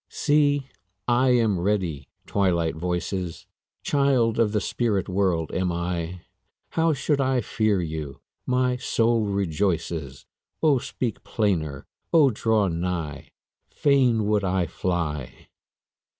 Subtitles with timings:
[0.09, 0.65] See,
[1.07, 3.45] I am ready, Twilight voices!
[3.83, 6.21] Child of the spirit world am I;
[6.71, 8.19] How should I fear you?
[8.47, 10.25] my soul rejoices,
[10.63, 11.85] O speak plainer!
[12.11, 13.29] O draw nigh!
[13.69, 15.49] Fain would I fly!